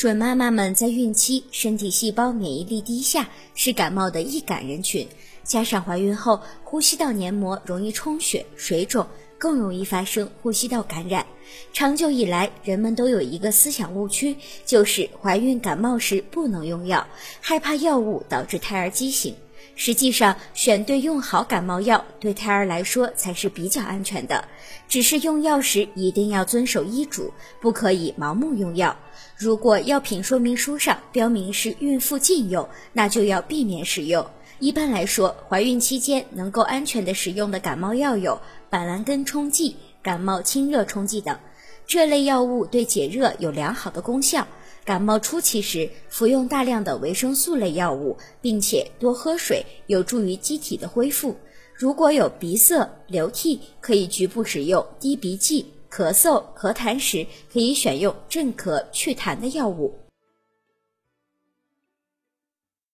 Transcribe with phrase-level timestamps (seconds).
[0.00, 5.06] 准妈妈们在孕期身体细胞免疫力低下，是感冒的易感人群。
[5.44, 11.26] 加上怀孕后呼吸道黏膜容易充血、水肿，更容易发生呼吸道感染。
[11.74, 17.06] 长久以来，人们都有一个思想误区，就是怀孕感冒时不能用药，
[17.42, 19.34] 害怕药物导致胎儿畸形。
[19.74, 24.44] 实际上，选对用好感冒药，对胎儿来说才是比较安全的。
[24.88, 28.94] 只是用药时一定要遵守医嘱，不可以盲目用药。
[29.36, 34.26] 如果药品说明书上标明是孕妇禁用，那就要避免使用。
[34.58, 41.38] 一般来说，怀孕期间能够安全的使用的感冒药有板蓝根冲剂、感冒清热冲剂等，
[41.86, 44.46] 这类药物对解热有良好的功效。
[44.84, 51.36] 感冒初期时，服用大量的维生素类药物，并且多喝水，有助于机体的恢复。
[51.74, 59.94] 如果有鼻塞、流涕，可以局部使用滴鼻剂；咳嗽、咳痰时，可以选用镇咳祛痰的药物。